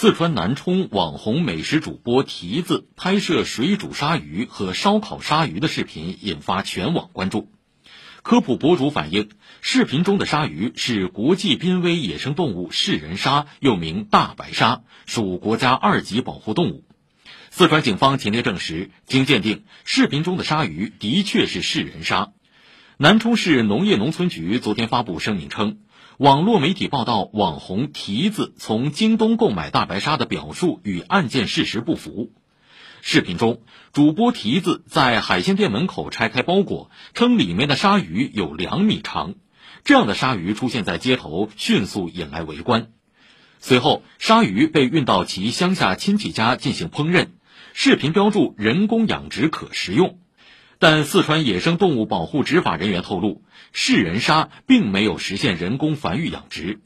[0.00, 7.50] 四川南充网红美食主播蹄子拍摄水煮鲨鱼和烧烤鲨鱼的视频引发全网关注。
[8.22, 9.28] 科普博主反映，
[9.60, 16.84] 视频中的鲨鱼是国际濒危野生动物噬人鲨，又名大白鲨，属国家二级保护动物。
[17.50, 22.30] 四川警方前天证实，经鉴定，视频中的鲨鱼的确是噬人鲨。
[22.98, 25.78] 南充市农业农村局昨天发布声明称。
[26.18, 32.32] 网络媒体报道，网红蹄子从京东购买大白鲨的表述与案件事实不符。
[33.02, 39.36] 视频中，主播蹄子在海鲜店门口拆开包裹，称里面的鲨鱼有两米长。
[39.84, 42.88] 这样的鲨鱼出现在街头，迅速引来围观。
[43.60, 47.28] 随后，鲨鱼被运到其乡下亲戚家进行烹饪。
[47.74, 50.18] 视频标注人工养殖，可食用。
[50.80, 53.42] 但四川野生动物保护执法人员透露，
[53.72, 56.78] 噬人鲨并没有实现人工繁育养殖。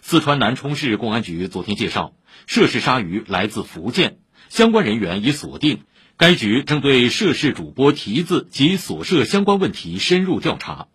[0.00, 2.14] 四川南充市公安局昨天介绍，
[2.46, 4.18] 涉事鲨鱼来自福建，
[4.48, 5.80] 相关人员已锁定，
[6.16, 10.86] 该局正对涉事主播蹄子及所涉相关问题深入调查。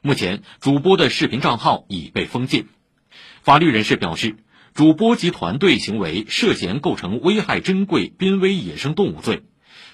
[0.00, 2.68] 目前，主播的视频账号已被封禁。
[3.42, 4.36] 法律人士表示，
[4.72, 9.42] 主播及团队行为涉嫌构成危害珍贵濒危野生动物罪。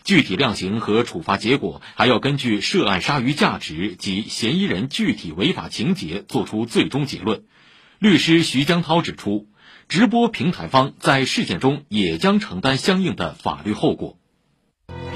[0.04, 7.44] 具体量刑和处罚结果还要根据涉案鲨鱼价值及嫌疑人具体违法情节作出最终结论。
[7.98, 9.46] 律师徐江涛指出，
[9.88, 14.18] 直播平台方在事件中也将承担相应的法律后果。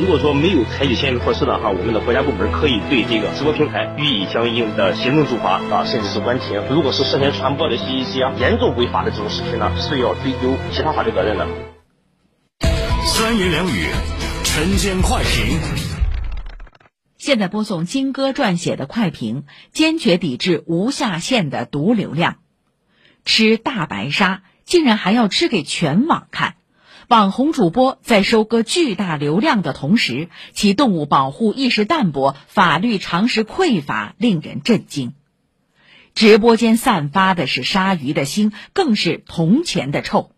[0.01, 6.63] 如果说没有采取相应措施的话，我们的国家部门可以对这个直播平台予以相应的行政处罚啊，甚至是关停。
[6.71, 11.47] 如果是涉嫌传播的一些严重违法的这种视频呢，是要追究其他法律责任的。
[13.05, 14.18] 三言两语。
[14.51, 15.61] 晨间快评，
[17.17, 22.39] 现在播送金哥撰写的快评，坚决抵制无下限的毒流量。
[23.25, 26.57] 吃大白鲨竟然还要吃给全网看，
[27.09, 35.13] 网红主播在收割巨大流量的同时，其动物保护意识淡薄、法律常识匮乏，令人震惊。
[36.15, 40.33] 直播间散发的是鲨鱼的腥，更是铜钱的臭。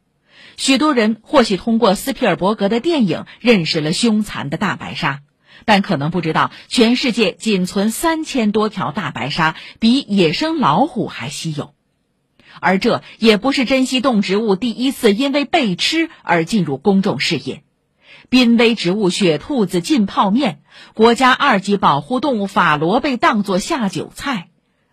[0.60, 5.22] 许多人或许通过斯皮尔伯格的电影认识了凶残的大白鲨，
[5.64, 11.72] 但可能不知道，全世界仅存三千多条大白鲨，比野生老虎还稀有。
[12.60, 17.62] 而这也不是珍稀动植物第一次因为被吃而进入公众视野。
[18.28, 20.60] 濒危植物雪兔子浸泡面，
[20.92, 24.49] 国家二级保护动物法罗被当作下酒菜。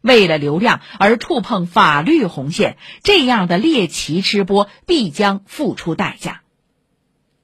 [0.07, 6.41] 为了流量而触碰法律红线，这样的猎奇吃播必将付出代价。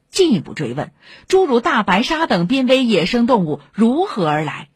[0.09, 0.91] 进一步追问，
[1.27, 4.69] 诸如大白鲨等濒危野生动物如何而来？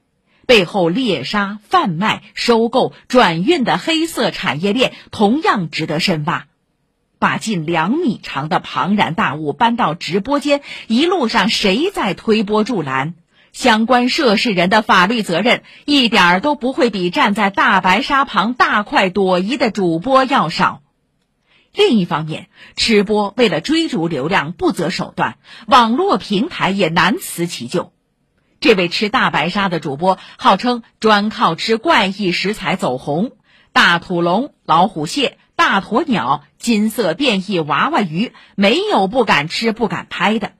[0.45, 6.47] 背后猎杀、贩卖、收购、转运的黑色产业链同样值得深挖。
[7.19, 13.15] 把近两米长的庞然大物搬到直播间，一路上谁在推波助澜？
[13.57, 20.83] 相关涉事人的法律责任一点儿都不会比站在大白鲨旁大快朵颐的主播要少。
[21.73, 27.93] 另一方面，吃播为了追逐流量不择手段，网络平台也难辞其咎。
[28.59, 33.31] 这位吃大白鲨的主播号称专靠吃怪异食材走红，
[33.73, 40.51] 大土龙、老虎蟹、大鸵鸟、金色变异娃娃鱼，没有不敢吃、不敢拍的。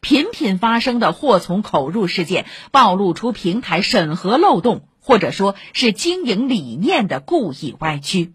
[0.00, 8.32] 频频发生的祸从口入事件，暴露出平台审核漏洞，或者说是经营理念的故意歪曲。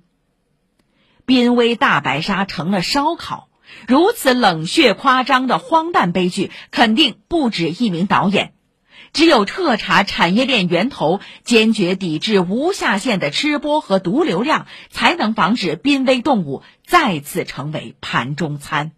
[1.25, 3.47] 濒危大白鲨成了烧烤，
[3.87, 8.53] 如此冷血夸张的荒诞悲剧，肯定不止一名导演。
[9.13, 18.91] 只有彻查产业链源头，坚决抵制无下限的吃播和毒流量，才能防止濒危动物再次成为盘中餐。